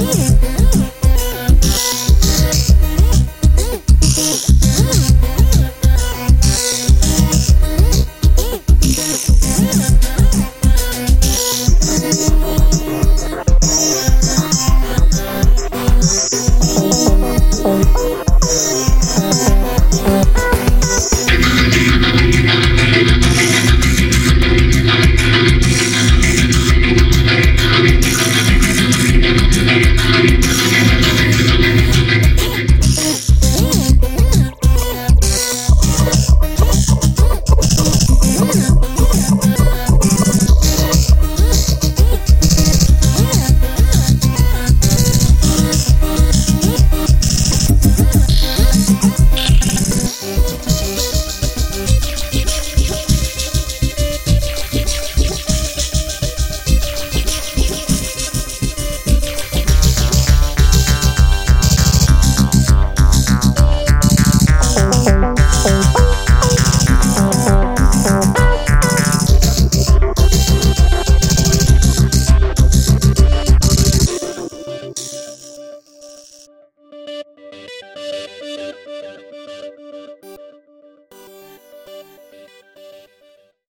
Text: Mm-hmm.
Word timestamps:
Mm-hmm. 0.00 0.89